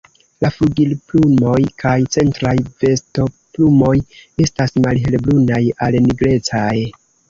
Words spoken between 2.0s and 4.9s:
centraj vostoplumoj estas